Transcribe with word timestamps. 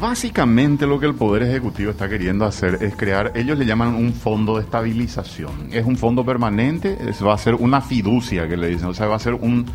Básicamente 0.00 0.86
lo 0.86 0.98
que 0.98 1.06
el 1.06 1.14
Poder 1.14 1.42
Ejecutivo 1.42 1.90
está 1.90 2.08
queriendo 2.08 2.46
hacer 2.46 2.78
es 2.80 2.96
crear, 2.96 3.32
ellos 3.34 3.58
le 3.58 3.66
llaman 3.66 3.94
un 3.94 4.14
fondo 4.14 4.56
de 4.56 4.62
estabilización. 4.62 5.68
Es 5.70 5.84
un 5.84 5.96
fondo 5.96 6.24
permanente, 6.24 6.96
va 7.24 7.34
a 7.34 7.38
ser 7.38 7.54
una 7.54 7.80
fiducia 7.80 8.48
que 8.48 8.56
le 8.56 8.68
dicen, 8.68 8.88
o 8.88 8.94
sea, 8.94 9.06
va 9.06 9.16
a 9.16 9.18
ser 9.18 9.34
un, 9.34 9.66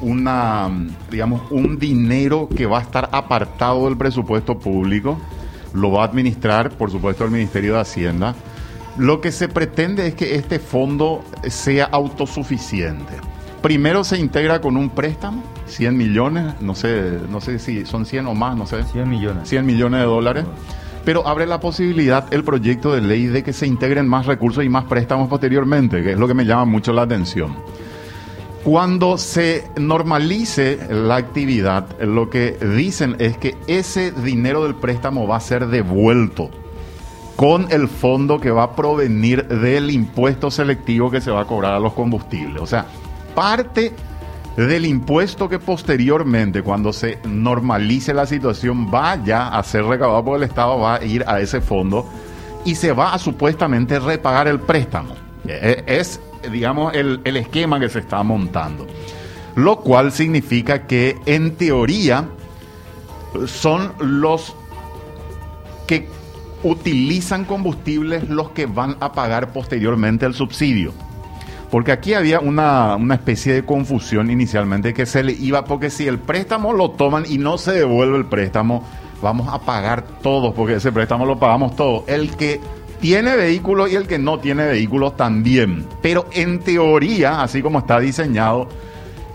una, 0.00 0.70
digamos, 1.10 1.42
un 1.50 1.78
dinero 1.78 2.48
que 2.48 2.66
va 2.66 2.78
a 2.78 2.82
estar 2.82 3.08
apartado 3.12 3.86
del 3.86 3.96
presupuesto 3.96 4.56
público, 4.58 5.18
lo 5.74 5.92
va 5.92 6.02
a 6.02 6.06
administrar, 6.06 6.70
por 6.70 6.90
supuesto, 6.90 7.24
el 7.24 7.32
Ministerio 7.32 7.74
de 7.74 7.80
Hacienda. 7.80 8.34
Lo 8.98 9.20
que 9.20 9.32
se 9.32 9.48
pretende 9.48 10.06
es 10.06 10.14
que 10.14 10.36
este 10.36 10.58
fondo 10.58 11.24
sea 11.48 11.86
autosuficiente. 11.86 13.29
Primero 13.62 14.04
se 14.04 14.18
integra 14.18 14.60
con 14.60 14.76
un 14.76 14.88
préstamo, 14.88 15.42
100 15.66 15.96
millones, 15.96 16.54
no 16.60 16.74
sé, 16.74 17.18
no 17.30 17.40
sé 17.40 17.58
si 17.58 17.84
son 17.84 18.06
100 18.06 18.26
o 18.26 18.34
más, 18.34 18.56
no 18.56 18.66
sé. 18.66 18.82
100 18.84 19.08
millones. 19.08 19.48
100 19.48 19.66
millones 19.66 20.00
de 20.00 20.06
dólares. 20.06 20.44
Pero 21.04 21.26
abre 21.26 21.46
la 21.46 21.60
posibilidad 21.60 22.32
el 22.32 22.44
proyecto 22.44 22.94
de 22.94 23.00
ley 23.00 23.26
de 23.26 23.42
que 23.42 23.52
se 23.52 23.66
integren 23.66 24.08
más 24.08 24.26
recursos 24.26 24.64
y 24.64 24.68
más 24.68 24.84
préstamos 24.84 25.28
posteriormente, 25.28 26.02
que 26.02 26.12
es 26.12 26.18
lo 26.18 26.26
que 26.26 26.34
me 26.34 26.44
llama 26.44 26.64
mucho 26.64 26.92
la 26.92 27.02
atención. 27.02 27.54
Cuando 28.64 29.16
se 29.16 29.70
normalice 29.76 30.78
la 30.90 31.16
actividad, 31.16 31.98
lo 32.00 32.28
que 32.28 32.52
dicen 32.76 33.16
es 33.18 33.38
que 33.38 33.56
ese 33.66 34.12
dinero 34.12 34.64
del 34.64 34.74
préstamo 34.74 35.26
va 35.26 35.36
a 35.36 35.40
ser 35.40 35.68
devuelto 35.68 36.50
con 37.36 37.72
el 37.72 37.88
fondo 37.88 38.38
que 38.38 38.50
va 38.50 38.64
a 38.64 38.76
provenir 38.76 39.48
del 39.48 39.90
impuesto 39.90 40.50
selectivo 40.50 41.10
que 41.10 41.22
se 41.22 41.30
va 41.30 41.40
a 41.40 41.44
cobrar 41.46 41.72
a 41.72 41.80
los 41.80 41.94
combustibles. 41.94 42.60
O 42.60 42.66
sea, 42.66 42.84
parte 43.34 43.92
del 44.56 44.84
impuesto 44.84 45.48
que 45.48 45.58
posteriormente, 45.58 46.62
cuando 46.62 46.92
se 46.92 47.18
normalice 47.24 48.12
la 48.12 48.26
situación, 48.26 48.90
vaya 48.90 49.48
a 49.48 49.62
ser 49.62 49.84
recaudado 49.84 50.24
por 50.24 50.36
el 50.36 50.44
Estado, 50.44 50.78
va 50.78 50.96
a 50.96 51.04
ir 51.04 51.24
a 51.26 51.40
ese 51.40 51.60
fondo 51.60 52.06
y 52.64 52.74
se 52.74 52.92
va 52.92 53.14
a 53.14 53.18
supuestamente 53.18 53.98
repagar 53.98 54.48
el 54.48 54.60
préstamo. 54.60 55.14
E, 55.46 55.84
es, 55.86 56.20
digamos, 56.50 56.94
el, 56.94 57.20
el 57.24 57.36
esquema 57.36 57.80
que 57.80 57.88
se 57.88 58.00
está 58.00 58.22
montando. 58.22 58.86
Lo 59.56 59.76
cual 59.76 60.12
significa 60.12 60.86
que, 60.86 61.18
en 61.26 61.56
teoría, 61.56 62.28
son 63.46 63.92
los 63.98 64.54
que 65.86 66.08
utilizan 66.62 67.44
combustibles 67.44 68.28
los 68.28 68.50
que 68.50 68.66
van 68.66 68.96
a 69.00 69.12
pagar 69.12 69.52
posteriormente 69.52 70.26
el 70.26 70.34
subsidio. 70.34 70.92
Porque 71.70 71.92
aquí 71.92 72.14
había 72.14 72.40
una, 72.40 72.98
especie 73.12 73.54
de 73.54 73.64
confusión 73.64 74.30
inicialmente 74.30 74.92
que 74.92 75.06
se 75.06 75.22
le 75.22 75.32
iba, 75.32 75.64
porque 75.64 75.90
si 75.90 76.06
el 76.06 76.18
préstamo 76.18 76.72
lo 76.72 76.90
toman 76.90 77.24
y 77.28 77.38
no 77.38 77.58
se 77.58 77.72
devuelve 77.72 78.18
el 78.18 78.26
préstamo, 78.26 78.84
vamos 79.22 79.48
a 79.48 79.60
pagar 79.60 80.04
todos, 80.22 80.52
porque 80.54 80.74
ese 80.74 80.90
préstamo 80.90 81.24
lo 81.24 81.38
pagamos 81.38 81.76
todos. 81.76 82.02
El 82.08 82.36
que 82.36 82.60
tiene 83.00 83.36
vehículos 83.36 83.90
y 83.90 83.94
el 83.94 84.08
que 84.08 84.18
no 84.18 84.40
tiene 84.40 84.66
vehículos 84.66 85.16
también. 85.16 85.86
Pero 86.02 86.26
en 86.32 86.58
teoría, 86.58 87.40
así 87.40 87.62
como 87.62 87.78
está 87.78 88.00
diseñado, 88.00 88.68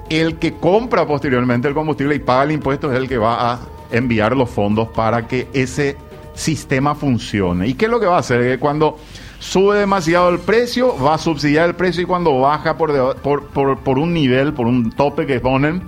el 0.10 0.36
que 0.38 0.54
compra 0.56 1.08
posteriormente 1.08 1.68
el 1.68 1.74
combustible 1.74 2.16
y 2.16 2.20
paga 2.20 2.44
el 2.44 2.52
impuesto 2.52 2.92
es 2.92 3.00
el 3.00 3.08
que 3.08 3.18
va 3.18 3.54
a 3.54 3.60
enviar 3.92 4.36
los 4.36 4.50
fondos 4.50 4.90
para 4.90 5.28
que 5.28 5.48
ese 5.54 5.98
sistema 6.34 6.96
funcione. 6.96 7.68
¿Y 7.68 7.74
qué 7.74 7.86
es 7.86 7.92
lo 7.92 8.00
que 8.00 8.06
va 8.06 8.18
a 8.18 8.20
hacer? 8.20 8.42
Que 8.42 8.60
cuando 8.60 8.98
sube 9.40 9.80
demasiado 9.80 10.30
el 10.30 10.40
precio, 10.40 10.98
va 10.98 11.16
a 11.16 11.18
subsidiar 11.18 11.70
el 11.70 11.76
precio 11.76 12.04
y 12.04 12.06
cuando 12.06 12.40
baja 12.40 12.78
por, 12.78 13.18
por, 13.18 14.00
un 14.00 14.14
nivel, 14.14 14.54
por 14.54 14.68
un 14.68 14.92
tope 14.92 15.26
que 15.26 15.40
ponen, 15.40 15.84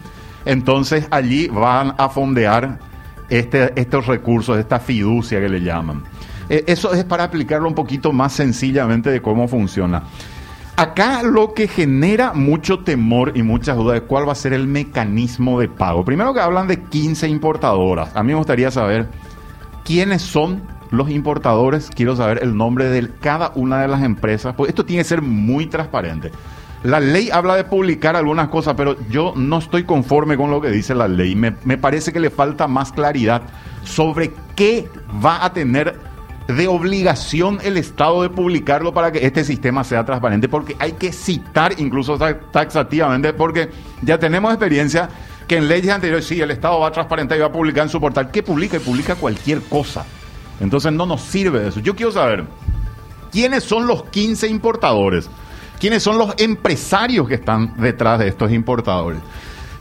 entonces 0.45 1.07
allí 1.11 1.47
van 1.47 1.95
a 1.97 2.09
fondear 2.09 2.79
este, 3.29 3.79
estos 3.79 4.07
recursos, 4.07 4.57
esta 4.57 4.79
fiducia 4.79 5.39
que 5.39 5.49
le 5.49 5.61
llaman. 5.61 6.03
Eh, 6.49 6.63
eso 6.67 6.93
es 6.93 7.03
para 7.03 7.25
aplicarlo 7.25 7.67
un 7.67 7.75
poquito 7.75 8.11
más 8.13 8.33
sencillamente 8.33 9.09
de 9.09 9.21
cómo 9.21 9.47
funciona. 9.47 10.03
Acá 10.77 11.23
lo 11.23 11.55
que 11.55 11.67
genera 11.67 12.33
mucho 12.33 12.79
temor 12.83 13.31
y 13.35 13.41
muchas 13.41 13.77
dudas 13.77 13.95
de 13.95 14.01
cuál 14.01 14.27
va 14.27 14.33
a 14.33 14.35
ser 14.35 14.53
el 14.53 14.67
mecanismo 14.67 15.59
de 15.59 15.67
pago. 15.67 16.05
Primero 16.05 16.35
que 16.35 16.39
hablan 16.39 16.67
de 16.67 16.83
15 16.83 17.27
importadoras. 17.27 18.15
A 18.15 18.21
mí 18.21 18.33
me 18.33 18.37
gustaría 18.37 18.69
saber 18.69 19.07
quiénes 19.83 20.21
son 20.21 20.61
los 20.91 21.09
importadores, 21.09 21.89
quiero 21.93 22.15
saber 22.15 22.39
el 22.41 22.55
nombre 22.55 22.89
de 22.89 23.09
cada 23.19 23.51
una 23.55 23.81
de 23.81 23.87
las 23.87 24.03
empresas, 24.03 24.55
pues 24.55 24.69
esto 24.69 24.85
tiene 24.85 25.03
que 25.03 25.09
ser 25.09 25.21
muy 25.21 25.67
transparente. 25.67 26.31
La 26.83 26.99
ley 26.99 27.29
habla 27.31 27.55
de 27.55 27.63
publicar 27.63 28.15
algunas 28.15 28.49
cosas, 28.49 28.75
pero 28.77 28.95
yo 29.09 29.33
no 29.35 29.57
estoy 29.57 29.83
conforme 29.83 30.37
con 30.37 30.51
lo 30.51 30.61
que 30.61 30.69
dice 30.69 30.93
la 30.93 31.07
ley. 31.07 31.35
Me, 31.35 31.51
parece 31.51 32.13
que 32.13 32.19
le 32.19 32.29
falta 32.29 32.67
más 32.67 32.91
claridad 32.91 33.41
sobre 33.83 34.31
qué 34.55 34.87
va 35.23 35.43
a 35.43 35.53
tener 35.53 35.99
de 36.47 36.67
obligación 36.67 37.59
el 37.63 37.77
Estado 37.77 38.21
de 38.21 38.29
publicarlo 38.29 38.93
para 38.93 39.11
que 39.11 39.25
este 39.25 39.43
sistema 39.43 39.83
sea 39.83 40.05
transparente, 40.05 40.47
porque 40.47 40.75
hay 40.79 40.93
que 40.93 41.11
citar 41.11 41.73
incluso 41.77 42.17
taxativamente, 42.17 43.33
porque 43.33 43.69
ya 44.01 44.17
tenemos 44.17 44.51
experiencia 44.53 45.09
que 45.47 45.57
en 45.57 45.67
leyes 45.67 45.91
anteriores 45.91 46.25
sí, 46.25 46.39
el 46.39 46.51
Estado 46.51 46.79
va 46.79 46.87
a 46.87 46.91
transparentar 46.91 47.37
y 47.37 47.41
va 47.41 47.47
a 47.47 47.51
publicar 47.51 47.83
en 47.83 47.89
su 47.89 47.99
portal. 47.99 48.29
¿Qué 48.31 48.43
publica? 48.43 48.77
Y 48.77 48.81
publica 48.81 49.15
cualquier 49.15 49.61
cosa. 49.63 50.05
Entonces 50.59 50.91
no 50.91 51.05
nos 51.05 51.21
sirve 51.21 51.67
eso. 51.67 51.79
Yo 51.79 51.95
quiero 51.95 52.11
saber 52.11 52.45
quiénes 53.31 53.63
son 53.63 53.87
los 53.87 54.03
15 54.03 54.47
importadores, 54.47 55.29
quiénes 55.79 56.03
son 56.03 56.17
los 56.17 56.33
empresarios 56.37 57.27
que 57.27 57.35
están 57.35 57.75
detrás 57.77 58.19
de 58.19 58.27
estos 58.27 58.51
importadores. 58.51 59.19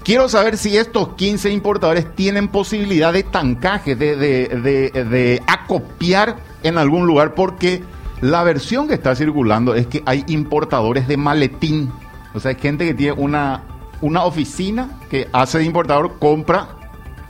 Quiero 0.05 0.29
saber 0.29 0.57
si 0.57 0.77
estos 0.77 1.15
15 1.15 1.51
importadores 1.51 2.15
tienen 2.15 2.49
posibilidad 2.49 3.13
de 3.13 3.25
tancaje, 3.25 3.97
de, 3.97 4.15
de, 4.17 5.43
acopiar 5.49 6.37
en 6.63 6.79
algún 6.79 7.09
lugar, 7.09 7.35
porque 7.35 7.83
la 8.21 8.45
versión 8.45 8.87
que 8.87 8.95
está 8.95 9.17
circulando 9.17 9.75
es 9.75 9.89
que 9.89 10.05
hay 10.07 10.25
importadores 10.29 11.09
de 11.09 11.17
maletín. 11.17 11.91
O 12.35 12.41
sea, 12.41 12.51
hay 12.51 12.57
gente 12.57 12.87
que 12.87 12.95
tiene 12.95 13.15
una, 13.15 13.63
una 14.01 14.23
oficina 14.23 14.91
que 15.11 15.29
hace 15.33 15.59
de 15.59 15.65
importador, 15.65 16.21
compra 16.21 16.69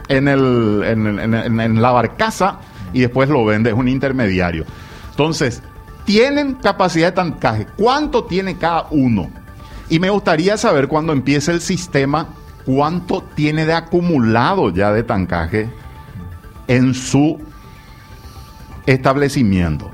en, 0.09 0.29
el, 0.29 0.83
en 0.85 1.81
la 1.81 1.93
barcaza 1.93 2.59
y 2.93 3.01
después 3.01 3.29
lo 3.29 3.45
vende, 3.45 3.71
es 3.71 3.77
un 3.77 3.89
intermediario. 3.89 4.65
Entonces, 5.11 5.63
tienen 6.05 6.55
capacidad 6.55 7.09
de 7.09 7.13
tancaje. 7.13 7.67
¿Cuánto 7.77 8.25
tiene 8.25 8.57
cada 8.57 8.87
uno? 8.91 9.29
Y 9.89 9.99
me 9.99 10.11
gustaría 10.11 10.57
saber 10.57 10.89
cuando 10.89 11.13
empiece 11.13 11.53
el 11.53 11.61
sistema, 11.61 12.29
cuánto 12.65 13.23
tiene 13.35 13.67
de 13.67 13.75
acumulado 13.75 14.71
ya 14.71 14.93
de 14.93 15.03
tancaje 15.03 15.69
en 16.69 16.95
su 16.95 17.39
establecimiento. 18.87 19.91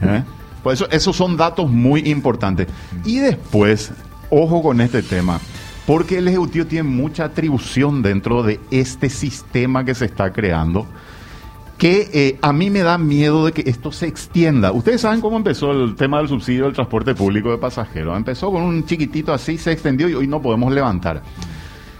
¿Eh? 0.00 0.22
Pues 0.62 0.80
eso, 0.80 0.90
esos 0.90 1.16
son 1.16 1.36
datos 1.36 1.70
muy 1.70 2.08
importantes. 2.08 2.68
Y 3.04 3.18
después, 3.18 3.92
ojo 4.30 4.62
con 4.62 4.80
este 4.80 5.02
tema, 5.02 5.40
porque 5.86 6.18
el 6.18 6.28
Ejecutivo 6.28 6.66
tiene 6.66 6.88
mucha 6.88 7.24
atribución 7.24 8.02
dentro 8.02 8.42
de 8.42 8.60
este 8.70 9.10
sistema 9.10 9.84
que 9.84 9.94
se 9.94 10.04
está 10.04 10.32
creando 10.32 10.86
que 11.82 12.08
eh, 12.12 12.38
a 12.42 12.52
mí 12.52 12.70
me 12.70 12.78
da 12.82 12.96
miedo 12.96 13.44
de 13.44 13.50
que 13.50 13.68
esto 13.68 13.90
se 13.90 14.06
extienda. 14.06 14.70
Ustedes 14.70 15.00
saben 15.00 15.20
cómo 15.20 15.36
empezó 15.36 15.72
el 15.72 15.96
tema 15.96 16.18
del 16.18 16.28
subsidio 16.28 16.66
del 16.66 16.74
transporte 16.74 17.12
público 17.12 17.50
de 17.50 17.58
pasajeros. 17.58 18.16
Empezó 18.16 18.52
con 18.52 18.62
un 18.62 18.86
chiquitito 18.86 19.32
así, 19.32 19.58
se 19.58 19.72
extendió 19.72 20.08
y 20.08 20.14
hoy 20.14 20.28
no 20.28 20.40
podemos 20.40 20.72
levantar. 20.72 21.24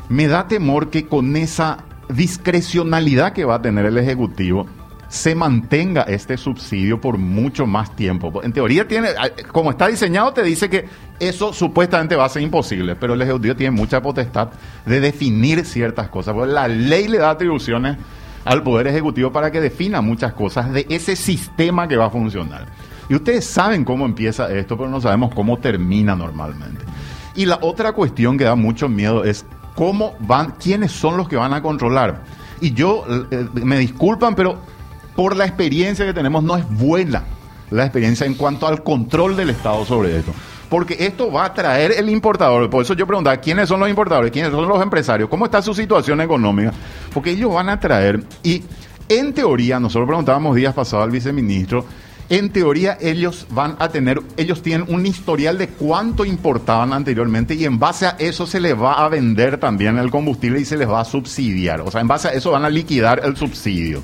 Me 0.09 0.29
da 0.29 0.47
temor 0.47 0.89
que 0.89 1.09
con 1.09 1.35
esa 1.35 1.79
discrecionalidad 2.09 3.33
que 3.33 3.45
va 3.45 3.57
a 3.57 3.63
tener 3.63 3.85
el 3.87 3.99
Ejecutivo, 3.99 4.69
se 5.09 5.35
mantenga 5.35 6.03
este 6.03 6.37
subsidio 6.37 7.01
por 7.01 7.19
mucho 7.19 7.67
más 7.67 7.97
tiempo. 7.97 8.41
En 8.45 8.53
teoría 8.53 8.87
tiene, 8.87 9.09
como 9.51 9.73
está 9.73 9.89
diseñado, 9.89 10.33
te 10.33 10.45
dice 10.45 10.71
que 10.71 10.85
eso 11.19 11.53
supuestamente 11.53 12.15
va 12.15 12.27
a 12.27 12.29
ser 12.29 12.43
imposible, 12.43 12.95
pero 12.95 13.15
el 13.15 13.23
Ejecutivo 13.23 13.57
tiene 13.57 13.73
mucha 13.73 14.01
potestad 14.01 14.51
de 14.87 15.01
definir 15.01 15.65
ciertas 15.65 16.09
cosas, 16.09 16.35
porque 16.35 16.53
la 16.53 16.69
ley 16.69 17.09
le 17.09 17.19
da 17.19 17.31
atribuciones 17.31 17.97
al 18.45 18.63
Poder 18.63 18.87
Ejecutivo 18.87 19.33
para 19.33 19.51
que 19.51 19.61
defina 19.61 20.01
muchas 20.01 20.33
cosas 20.33 20.73
de 20.73 20.87
ese 20.89 21.17
sistema 21.17 21.89
que 21.89 21.97
va 21.97 22.07
a 22.07 22.11
funcionar. 22.11 22.67
Y 23.09 23.15
ustedes 23.15 23.45
saben 23.45 23.85
cómo 23.85 24.05
empieza 24.05 24.53
esto, 24.53 24.77
pero 24.77 24.89
no 24.89 25.01
sabemos 25.01 25.35
cómo 25.35 25.59
termina 25.59 26.15
normalmente. 26.17 26.85
Y 27.35 27.47
la 27.47 27.59
otra 27.61 27.93
cuestión 27.93 28.39
que 28.39 28.45
da 28.45 28.55
mucho 28.55 28.89
miedo 28.89 29.25
es 29.25 29.45
cómo 29.75 30.15
van, 30.21 30.55
quiénes 30.61 30.93
son 30.93 31.17
los 31.17 31.29
que 31.29 31.37
van 31.37 31.53
a 31.53 31.63
controlar. 31.63 32.23
Y 32.61 32.73
yo, 32.73 33.05
eh, 33.31 33.49
me 33.55 33.79
disculpan, 33.79 34.35
pero 34.35 34.59
por 35.17 35.37
la 35.37 35.45
experiencia 35.45 36.07
que 36.07 36.15
tenemos 36.15 36.43
no 36.43 36.57
es 36.57 36.69
buena 36.69 37.25
la 37.71 37.85
experiencia 37.85 38.27
en 38.27 38.35
cuanto 38.35 38.67
al 38.67 38.83
control 38.83 39.37
del 39.37 39.51
Estado 39.51 39.85
sobre 39.85 40.19
esto 40.19 40.33
porque 40.73 40.97
esto 41.01 41.31
va 41.31 41.45
a 41.45 41.53
traer 41.53 41.93
el 41.99 42.09
importador. 42.09 42.71
Por 42.71 42.83
eso 42.83 42.95
yo 42.95 43.07
preguntaba, 43.07 43.37
¿quiénes 43.37 43.69
son 43.69 43.79
los 43.79 43.91
importadores? 43.91 44.33
¿Quiénes 44.33 44.53
son 44.53 44.67
los 44.67 44.81
empresarios? 44.81 45.29
¿Cómo 45.29 45.45
está 45.45 45.61
su 45.61 45.75
situación 45.75 46.23
económica? 46.23 46.73
Porque 47.13 47.33
ellos 47.33 47.53
van 47.53 47.69
a 47.69 47.79
traer, 47.79 48.25
y 48.43 48.63
en 49.07 49.35
teoría, 49.35 49.79
nosotros 49.79 50.07
preguntábamos 50.07 50.57
días 50.57 50.73
pasados 50.73 51.05
al 51.05 51.11
viceministro, 51.11 51.85
en 52.31 52.49
teoría 52.49 52.97
ellos 53.03 53.47
van 53.51 53.77
a 53.81 53.91
tener, 53.91 54.23
ellos 54.39 54.63
tienen 54.63 54.87
un 54.89 55.05
historial 55.05 55.59
de 55.59 55.69
cuánto 55.69 56.25
importaban 56.25 56.95
anteriormente 56.95 57.55
y 57.55 57.67
en 57.67 57.79
base 57.79 58.07
a 58.07 58.17
eso 58.19 58.47
se 58.47 58.59
les 58.59 58.75
va 58.75 59.05
a 59.05 59.11
vender 59.11 59.59
también 59.59 59.99
el 59.99 60.11
combustible 60.11 60.59
y 60.59 60.65
se 60.65 60.79
les 60.79 60.89
va 60.89 61.03
a 61.03 61.05
subsidiar. 61.05 61.83
O 61.83 61.91
sea, 61.91 62.01
en 62.01 62.09
base 62.09 62.29
a 62.29 62.31
eso 62.31 62.51
van 62.51 62.65
a 62.65 62.71
liquidar 62.71 63.21
el 63.23 63.37
subsidio. 63.37 64.03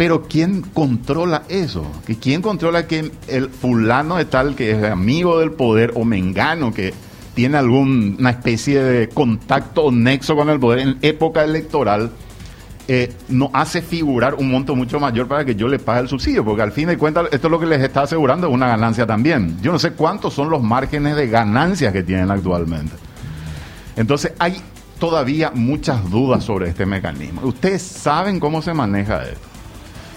Pero 0.00 0.22
¿quién 0.22 0.62
controla 0.62 1.42
eso? 1.50 1.84
¿Quién 2.22 2.40
controla 2.40 2.86
que 2.86 3.12
el 3.28 3.50
fulano 3.50 4.16
de 4.16 4.24
tal 4.24 4.56
que 4.56 4.70
es 4.70 4.82
amigo 4.82 5.40
del 5.40 5.52
poder 5.52 5.92
o 5.94 6.06
mengano 6.06 6.72
que 6.72 6.94
tiene 7.34 7.58
alguna 7.58 8.30
especie 8.30 8.82
de 8.82 9.10
contacto 9.10 9.82
o 9.82 9.92
nexo 9.92 10.34
con 10.34 10.48
el 10.48 10.58
poder 10.58 10.78
en 10.78 10.98
época 11.02 11.44
electoral? 11.44 12.12
Eh, 12.88 13.12
no 13.28 13.50
hace 13.52 13.82
figurar 13.82 14.36
un 14.36 14.50
monto 14.50 14.74
mucho 14.74 14.98
mayor 14.98 15.28
para 15.28 15.44
que 15.44 15.54
yo 15.54 15.68
le 15.68 15.78
pague 15.78 16.00
el 16.00 16.08
subsidio, 16.08 16.46
porque 16.46 16.62
al 16.62 16.72
fin 16.72 16.88
de 16.88 16.96
cuentas 16.96 17.26
esto 17.30 17.48
es 17.48 17.50
lo 17.50 17.60
que 17.60 17.66
les 17.66 17.82
está 17.82 18.00
asegurando 18.04 18.46
es 18.46 18.54
una 18.54 18.68
ganancia 18.68 19.06
también. 19.06 19.60
Yo 19.60 19.70
no 19.70 19.78
sé 19.78 19.92
cuántos 19.92 20.32
son 20.32 20.48
los 20.48 20.62
márgenes 20.62 21.14
de 21.14 21.28
ganancias 21.28 21.92
que 21.92 22.02
tienen 22.02 22.30
actualmente. 22.30 22.94
Entonces 23.96 24.32
hay 24.38 24.62
todavía 24.98 25.52
muchas 25.54 26.08
dudas 26.08 26.42
sobre 26.42 26.70
este 26.70 26.86
mecanismo. 26.86 27.42
Ustedes 27.44 27.82
saben 27.82 28.40
cómo 28.40 28.62
se 28.62 28.72
maneja 28.72 29.24
esto. 29.24 29.49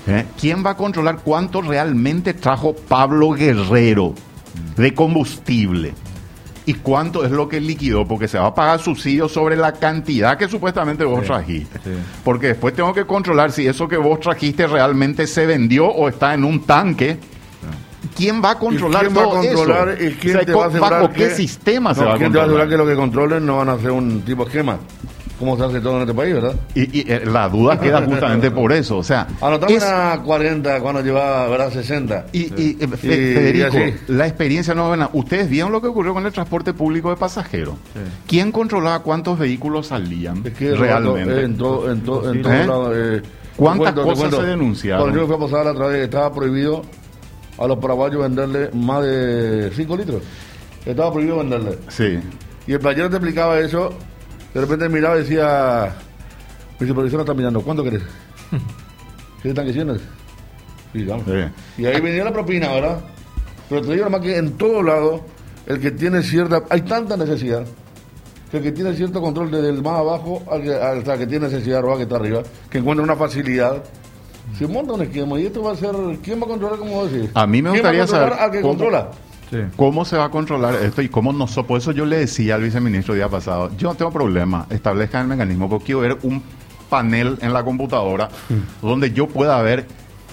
¿Eh? 0.08 0.26
¿Quién 0.40 0.66
va 0.66 0.72
a 0.72 0.78
controlar 0.78 1.20
cuánto 1.24 1.62
realmente 1.62 2.34
trajo 2.34 2.76
Pablo 2.76 3.32
Guerrero 3.32 4.14
de 4.76 4.94
combustible? 4.94 5.94
y 6.66 6.76
cuánto 6.76 7.26
es 7.26 7.32
lo 7.32 7.50
que 7.50 7.60
liquidó, 7.60 8.08
porque 8.08 8.28
se 8.28 8.38
va 8.38 8.48
a 8.48 8.56
pagar 8.56 8.80
subsidio 8.80 9.28
sobre 9.28 9.56
la 9.56 9.74
cantidad 9.74 10.38
que 10.38 10.48
supuestamente 10.48 11.04
vos 11.04 11.26
trajiste. 11.26 11.80
Porque 12.24 12.48
después 12.48 12.74
tengo 12.74 12.94
que 12.94 13.06
controlar 13.06 13.52
si 13.52 13.68
eso 13.68 13.88
que 13.88 13.98
vos 13.98 14.20
trajiste 14.20 14.68
realmente 14.68 15.28
se 15.28 15.46
vendió 15.46 15.88
o 15.88 16.08
está 16.08 16.34
en 16.34 16.44
un 16.44 16.64
tanque. 16.64 17.20
¿Quién 18.16 18.44
va 18.44 18.52
a 18.52 18.60
controlar 18.60 19.08
quién 19.08 19.18
va 19.18 19.24
a 19.24 19.30
controlar 19.30 19.98
¿Y 20.00 20.12
quién 20.12 20.46
te 20.46 20.54
va 20.54 20.66
a 20.66 20.68
¿Bajo 20.68 21.10
qué 21.10 21.32
sistema 21.32 21.96
se 21.96 22.04
va 22.04 22.14
a 22.14 22.18
controlar? 22.18 22.18
¿Quién 22.20 22.32
te 22.32 22.38
va 22.38 22.44
a 22.44 22.46
asegurar 22.46 22.70
que 22.70 22.78
lo 22.78 22.86
que 22.86 22.96
controlen 22.96 23.46
no 23.46 23.58
van 23.58 23.70
a 23.70 23.74
hacer 23.74 23.92
un 23.92 24.22
tipo 24.22 24.44
de 24.44 24.50
esquema? 24.50 24.78
Como 25.44 25.58
se 25.58 25.64
hace 25.66 25.82
todo 25.82 25.96
en 25.98 26.02
este 26.02 26.14
país, 26.14 26.34
¿verdad? 26.34 26.56
Y, 26.74 27.00
y 27.00 27.12
eh, 27.12 27.26
la 27.26 27.50
duda 27.50 27.80
queda 27.80 28.02
justamente 28.02 28.50
por 28.50 28.72
eso. 28.72 28.98
O 28.98 29.04
sea, 29.04 29.28
anotamos 29.42 29.76
es... 29.76 29.84
a 29.84 30.22
40 30.24 30.80
cuando 30.80 31.02
llevaba, 31.02 31.48
¿verdad? 31.48 31.72
60. 31.72 32.28
Y, 32.32 32.40
y, 32.40 32.78
eh, 32.80 32.88
Federico, 32.88 33.78
la 34.08 34.28
experiencia 34.28 34.74
no 34.74 34.88
buena. 34.88 35.10
Ustedes 35.14 35.50
vieron 35.50 35.72
lo 35.72 35.82
que 35.82 35.88
ocurrió 35.88 36.14
con 36.14 36.26
el 36.26 36.32
transporte 36.32 36.74
público 36.74 37.10
de 37.10 37.18
pasajeros. 37.18 37.76
Sí. 37.94 38.00
¿Quién 38.28 38.52
controlaba 38.52 39.00
cuántos 39.00 39.38
vehículos 39.38 39.88
salían 39.88 40.42
es 40.46 40.54
que 40.54 40.74
realmente? 40.74 41.44
En, 41.44 41.58
to, 41.58 41.92
en, 41.92 42.02
to, 42.02 42.32
en 42.32 42.42
todos 42.42 42.56
¿Eh? 42.56 42.68
lados. 42.68 42.94
Eh, 42.96 43.22
¿Cuántas 43.56 43.94
cuento, 43.94 44.04
cosas 44.04 44.36
se 44.40 44.48
denunciaron? 44.48 45.02
Cuando 45.04 45.20
yo 45.20 45.28
fui 45.28 45.36
a 45.36 45.40
pasar 45.40 45.66
la 45.66 45.72
otra 45.72 45.88
vez, 45.88 46.04
estaba 46.06 46.34
prohibido 46.34 46.82
a 47.58 47.68
los 47.68 47.78
paraguayos 47.78 48.22
venderle 48.22 48.70
más 48.74 49.04
de 49.04 49.72
5 49.76 49.98
litros. 49.98 50.24
Estaba 50.86 51.12
prohibido 51.12 51.38
venderle. 51.38 51.78
Sí. 51.90 52.20
Y 52.66 52.74
el 52.74 52.80
playero 52.80 53.10
te 53.10 53.18
explicaba 53.18 53.60
eso 53.60 53.94
de 54.54 54.62
repente 54.62 54.90
miraba 54.90 55.16
y 55.16 55.20
decía, 55.20 55.94
mi 56.80 56.88
supervisor 56.88 57.22
está 57.22 57.34
mirando, 57.34 57.62
¿cuánto 57.62 57.84
querés? 57.84 58.04
¿Qué 59.42 59.50
están 59.50 59.66
diciendo? 59.66 59.98
Sí, 60.94 61.08
sí. 61.08 61.82
Y 61.82 61.86
ahí 61.86 62.00
venía 62.00 62.24
la 62.24 62.32
propina, 62.32 62.72
¿verdad? 62.72 63.00
Pero 63.68 63.82
te 63.82 63.94
digo 63.94 64.10
más 64.10 64.22
que 64.22 64.38
en 64.38 64.52
todos 64.54 64.86
lados, 64.86 65.22
el 65.66 65.80
que 65.80 65.92
tiene 65.92 66.22
cierta, 66.22 66.64
hay 66.70 66.82
tanta 66.82 67.18
necesidad, 67.18 67.66
que 68.52 68.58
el 68.58 68.64
que 68.64 68.72
tiene 68.72 68.94
cierto 68.94 69.20
control 69.20 69.50
desde 69.50 69.70
el 69.70 69.82
más 69.82 70.00
abajo 70.00 70.44
al 70.52 70.62
que, 70.62 70.74
hasta 70.76 71.18
que 71.18 71.26
tiene 71.26 71.48
necesidad 71.48 71.82
que 71.98 72.04
está 72.04 72.18
arriba, 72.18 72.44
que 72.70 72.78
encuentra 72.78 73.04
una 73.04 73.16
facilidad, 73.16 73.84
se 74.58 74.68
monta 74.68 74.94
un 74.94 75.02
esquema 75.02 75.40
y 75.40 75.48
esto 75.48 75.64
va 75.64 75.72
a 75.72 75.76
ser, 75.76 75.96
¿quién 76.22 76.40
va 76.40 76.46
a 76.46 76.50
controlar, 76.50 76.78
como 76.78 77.06
decir? 77.06 77.32
A 77.34 77.48
mí 77.48 77.62
me 77.62 77.72
gustaría 77.72 78.06
saber 78.06 78.34
al 78.34 78.52
que 78.52 78.62
cómo, 78.62 78.74
controla? 78.74 79.10
Sí. 79.54 79.60
¿Cómo 79.76 80.04
se 80.04 80.18
va 80.18 80.26
a 80.26 80.30
controlar 80.32 80.74
esto 80.76 81.04
y 81.04 81.10
cómo 81.10 81.32
no? 81.32 81.46
Por 81.46 81.78
eso 81.78 81.92
yo 81.92 82.08
le 82.08 82.18
decía 82.18 82.56
al 82.56 82.64
viceministro 82.64 83.14
el 83.14 83.20
día 83.20 83.30
pasado, 83.30 83.70
yo 83.78 83.90
no 83.90 83.96
tengo 83.96 84.12
problema, 84.12 84.66
establezcan 84.72 85.22
el 85.22 85.28
mecanismo, 85.28 85.70
porque 85.70 85.86
quiero 85.86 86.00
ver 86.00 86.18
un 86.24 86.42
panel 86.90 87.38
en 87.40 87.54
la 87.54 87.64
computadora 87.64 88.30
mm. 88.50 88.88
donde 88.88 89.12
yo 89.12 89.28
pueda 89.28 89.62
ver 89.62 89.86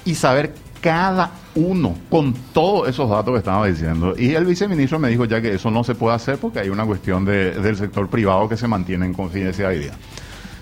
y 0.07 0.15
saber 0.15 0.55
cada 0.81 1.33
uno 1.55 1.95
con 2.09 2.33
todos 2.55 2.89
esos 2.89 3.11
datos 3.11 3.35
que 3.35 3.39
estaba 3.39 3.67
diciendo. 3.67 4.15
Y 4.17 4.35
el 4.35 4.47
viceministro 4.47 4.99
me 4.99 5.09
dijo 5.09 5.27
ya 5.27 5.43
que 5.43 5.55
eso 5.55 5.71
no 5.71 5.85
se 5.85 5.95
puede 5.95 6.17
hacer 6.17 6.39
porque 6.39 6.61
hay 6.61 6.71
una 6.71 6.87
cuestión 6.87 7.27
de, 7.27 7.53
del 7.53 7.77
sector 7.77 8.09
privado 8.09 8.49
que 8.49 8.57
se 8.57 8.67
mantiene 8.67 9.05
en 9.05 9.13
confidencialidad. 9.13 9.95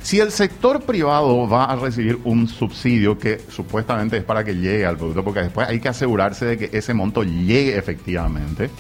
Si 0.02 0.20
el 0.20 0.30
sector 0.30 0.82
privado 0.82 1.48
va 1.48 1.64
a 1.64 1.76
recibir 1.76 2.18
un 2.24 2.48
subsidio 2.48 3.18
que 3.18 3.40
supuestamente 3.50 4.16
es 4.16 4.24
para 4.24 4.44
que 4.44 4.54
llegue 4.54 4.86
al 4.86 4.96
producto, 4.96 5.24
porque 5.24 5.40
después 5.40 5.68
hay 5.68 5.80
que 5.80 5.88
asegurarse 5.88 6.46
de 6.46 6.58
que 6.58 6.70
ese 6.72 6.94
monto 6.94 7.22
llegue 7.24 7.76
efectivamente 7.76 8.70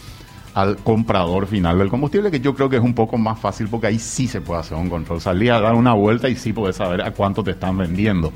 al 0.54 0.76
comprador 0.78 1.46
final 1.46 1.78
del 1.78 1.88
combustible, 1.88 2.30
que 2.30 2.40
yo 2.40 2.54
creo 2.54 2.68
que 2.68 2.76
es 2.76 2.82
un 2.82 2.94
poco 2.94 3.16
más 3.16 3.38
fácil 3.38 3.68
porque 3.68 3.88
ahí 3.88 3.98
sí 3.98 4.26
se 4.26 4.40
puede 4.40 4.60
hacer 4.60 4.76
un 4.76 4.88
control. 4.88 5.20
Salir 5.20 5.52
a 5.52 5.60
dar 5.60 5.74
una 5.74 5.92
vuelta 5.92 6.28
y 6.28 6.36
sí 6.36 6.52
puedes 6.52 6.76
saber 6.76 7.02
a 7.02 7.12
cuánto 7.12 7.44
te 7.44 7.52
están 7.52 7.76
vendiendo. 7.76 8.32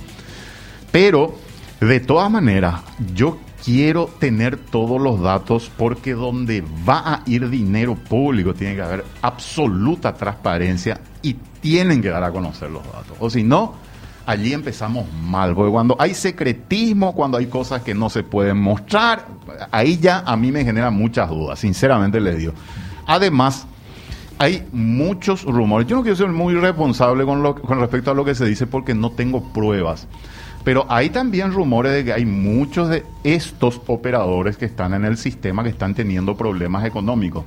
Pero, 0.91 1.35
de 1.81 2.01
todas 2.01 2.31
maneras, 2.31 2.83
yo 3.15 3.39
quiero 3.65 4.11
tener 4.19 4.57
todos 4.57 5.01
los 5.01 5.21
datos 5.21 5.71
porque 5.77 6.13
donde 6.13 6.63
va 6.89 7.15
a 7.15 7.23
ir 7.27 7.49
dinero 7.49 7.95
público 7.95 8.55
tiene 8.55 8.77
que 8.77 8.83
haber 8.83 9.05
absoluta 9.23 10.15
transparencia 10.15 11.01
y 11.23 11.37
tienen 11.63 12.03
que 12.03 12.11
dar 12.11 12.25
a 12.25 12.31
conocer 12.31 12.69
los 12.71 12.85
datos. 12.85 13.17
O 13.21 13.31
si 13.31 13.43
no, 13.43 13.75
allí 14.27 14.53
empezamos 14.53 15.07
mal, 15.23 15.55
porque 15.55 15.71
cuando 15.71 15.97
hay 15.99 16.13
secretismo, 16.13 17.15
cuando 17.15 17.39
hay 17.39 17.47
cosas 17.47 17.81
que 17.83 17.95
no 17.95 18.11
se 18.11 18.23
pueden 18.23 18.59
mostrar, 18.59 19.27
ahí 19.71 19.97
ya 19.99 20.23
a 20.27 20.37
mí 20.37 20.53
me 20.53 20.65
genera 20.65 20.91
muchas 20.91 21.31
dudas, 21.31 21.59
sinceramente 21.59 22.21
les 22.21 22.37
digo. 22.37 22.53
Además, 23.07 23.67
hay 24.39 24.67
muchos 24.73 25.45
rumores. 25.45 25.87
Yo 25.87 25.97
no 25.97 26.03
quiero 26.03 26.17
ser 26.17 26.29
muy 26.29 26.55
responsable 26.55 27.25
con, 27.25 27.43
lo, 27.43 27.55
con 27.55 27.79
respecto 27.79 28.11
a 28.11 28.15
lo 28.15 28.25
que 28.25 28.35
se 28.35 28.45
dice 28.45 28.67
porque 28.67 28.93
no 28.93 29.11
tengo 29.11 29.43
pruebas. 29.53 30.09
Pero 30.65 30.87
hay 30.89 31.11
también 31.11 31.53
rumores 31.53 31.93
de 31.93 32.05
que 32.05 32.13
hay 32.13 32.25
muchos 32.25 32.89
de 32.89 33.05
estos 33.25 33.81
operadores 33.87 34.57
que 34.57 34.65
están 34.65 34.95
en 34.95 35.05
el 35.05 35.17
sistema 35.17 35.63
que 35.63 35.69
están 35.69 35.95
teniendo 35.95 36.37
problemas 36.37 36.85
económicos. 36.85 37.45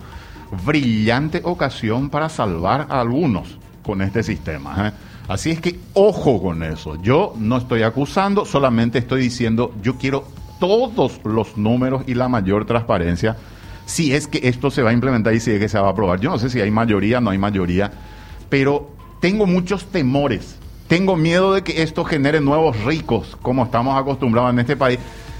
Brillante 0.65 1.41
ocasión 1.43 2.09
para 2.09 2.29
salvar 2.29 2.87
a 2.89 3.01
algunos 3.01 3.57
con 3.85 4.01
este 4.01 4.23
sistema. 4.23 4.87
¿eh? 4.87 4.91
Así 5.27 5.51
es 5.51 5.61
que 5.61 5.79
ojo 5.93 6.41
con 6.41 6.63
eso. 6.63 7.01
Yo 7.01 7.33
no 7.37 7.57
estoy 7.57 7.83
acusando, 7.83 8.45
solamente 8.45 8.99
estoy 8.99 9.21
diciendo, 9.21 9.73
yo 9.81 9.97
quiero 9.97 10.25
todos 10.59 11.21
los 11.23 11.57
números 11.57 12.03
y 12.07 12.13
la 12.13 12.29
mayor 12.29 12.65
transparencia 12.65 13.37
si 13.85 14.15
es 14.15 14.27
que 14.27 14.47
esto 14.47 14.71
se 14.71 14.81
va 14.81 14.89
a 14.89 14.93
implementar 14.93 15.33
y 15.35 15.39
si 15.39 15.51
es 15.51 15.59
que 15.59 15.69
se 15.69 15.79
va 15.79 15.87
a 15.87 15.91
aprobar. 15.91 16.19
Yo 16.19 16.31
no 16.31 16.39
sé 16.39 16.49
si 16.49 16.59
hay 16.59 16.71
mayoría, 16.71 17.21
no 17.21 17.29
hay 17.29 17.37
mayoría, 17.37 17.91
pero 18.49 18.89
tengo 19.19 19.45
muchos 19.45 19.85
temores 19.85 20.57
tengo 20.87 21.15
miedo 21.15 21.53
de 21.53 21.63
que 21.63 21.81
esto 21.81 22.05
genere 22.05 22.41
nuevos 22.41 22.83
ricos, 22.83 23.35
como 23.41 23.63
estamos 23.63 23.99
acostumbrados 23.99 24.51
en 24.51 24.59
este 24.59 24.77
país, 24.77 24.99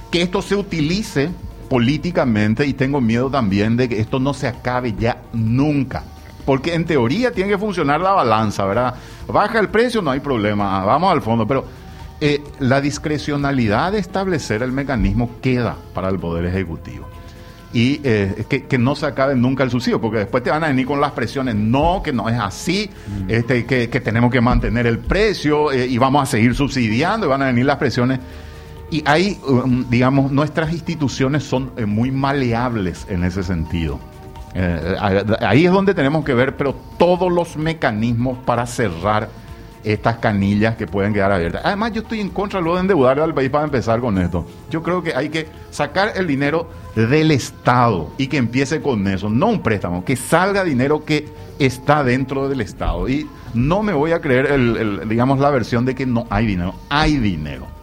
que 0.10 0.24
esto 0.24 0.42
se 0.42 0.56
utilice 0.56 1.30
políticamente 1.70 2.66
y 2.66 2.74
tengo 2.74 3.00
miedo 3.00 3.30
también 3.30 3.78
de 3.78 3.88
que 3.88 4.00
esto 4.00 4.20
no 4.20 4.34
se 4.34 4.48
acabe 4.48 4.96
ya 4.98 5.22
nunca. 5.34 6.04
Porque 6.46 6.74
en 6.74 6.86
teoría 6.86 7.32
tiene 7.32 7.52
que 7.52 7.58
funcionar 7.58 8.02
la 8.02 8.12
balanza, 8.12 8.66
¿verdad? 8.66 8.96
Baja 9.28 9.60
el 9.60 9.70
precio, 9.70 10.02
no 10.02 10.12
hay 10.12 10.20
problema, 10.20 10.86
vamos 10.86 11.12
al 11.12 11.22
fondo, 11.22 11.48
pero 11.48 11.66
eh, 12.22 12.44
la 12.60 12.82
discrecionalidad 12.82 13.92
de 13.92 14.00
establecer 14.00 14.62
el 14.62 14.72
mecanismo 14.72 15.32
queda 15.42 15.76
para 15.94 16.10
el 16.10 16.20
Poder 16.20 16.46
Ejecutivo 16.46 17.08
y 17.76 18.00
eh, 18.06 18.46
que, 18.48 18.64
que, 18.64 18.78
no 18.78 18.96
se 18.96 19.06
acabe 19.06 19.36
nunca 19.36 19.66
el 19.66 19.70
subsidio, 19.70 20.00
porque 20.00 20.20
después 20.20 20.42
te 20.42 20.50
van 20.50 20.64
a 20.64 20.68
venir 20.68 20.86
con 20.86 21.02
las 21.02 21.12
presiones, 21.12 21.56
no, 21.56 22.02
que 22.02 22.14
no 22.14 22.30
es 22.30 22.40
así, 22.40 22.90
mm. 23.08 23.30
este, 23.30 23.66
que, 23.66 23.90
que, 23.90 24.00
tenemos 24.00 24.32
que 24.32 24.40
mantener 24.40 24.88
el 24.88 25.00
precio 25.00 25.74
eh, 25.74 25.86
y 25.86 25.98
vamos 25.98 26.24
a 26.24 26.26
seguir 26.26 26.56
subsidiando 26.56 27.28
y 27.28 27.30
van 27.30 27.42
a 27.42 27.48
venir 27.48 27.66
las 27.66 27.76
presiones. 27.76 28.22
Y 28.92 29.04
ahí, 29.06 29.38
um, 29.46 29.90
digamos, 29.90 30.32
nuestras 30.32 30.72
instituciones 30.72 31.44
son 31.44 31.72
eh, 31.76 31.86
muy 31.86 32.12
maleables 32.12 33.06
en 33.10 33.26
ese 33.26 33.44
sentido. 33.44 34.00
Eh, 34.58 34.96
ahí 35.42 35.66
es 35.66 35.72
donde 35.72 35.94
tenemos 35.94 36.24
que 36.24 36.34
ver, 36.34 36.56
pero 36.56 36.74
todos 36.98 37.32
los 37.32 37.58
mecanismos 37.58 38.38
para 38.46 38.66
cerrar 38.66 39.28
estas 39.84 40.18
canillas 40.18 40.76
que 40.76 40.88
pueden 40.88 41.14
quedar 41.14 41.32
abiertas. 41.32 41.62
Además, 41.64 41.92
yo 41.94 42.02
estoy 42.02 42.20
en 42.20 42.30
contra 42.30 42.60
luego 42.60 42.76
de 42.78 42.82
endeudar 42.82 43.20
al 43.20 43.34
país 43.34 43.50
para 43.50 43.66
empezar 43.66 44.00
con 44.00 44.18
esto. 44.18 44.46
Yo 44.72 44.82
creo 44.82 45.04
que 45.04 45.14
hay 45.14 45.30
que 45.30 45.48
sacar 45.70 46.14
el 46.16 46.26
dinero 46.26 46.70
del 46.96 47.32
Estado 47.32 48.10
y 48.18 48.28
que 48.28 48.38
empiece 48.38 48.82
con 48.82 49.08
eso, 49.08 49.30
no 49.30 49.48
un 49.48 49.62
préstamo, 49.62 50.04
que 50.04 50.16
salga 50.16 50.64
dinero 50.64 51.06
que 51.06 51.30
está 51.60 52.04
dentro 52.04 52.50
del 52.50 52.62
Estado. 52.62 53.08
Y 53.08 53.28
no 53.54 53.84
me 53.84 53.94
voy 53.94 54.14
a 54.14 54.22
creer, 54.22 54.48
el, 54.48 54.78
el, 54.78 55.10
digamos, 55.10 55.40
la 55.40 55.52
versión 55.52 55.86
de 55.86 55.94
que 55.94 56.06
no 56.06 56.26
hay 56.30 56.48
dinero. 56.48 56.74
Hay 56.90 57.18
dinero. 57.18 57.75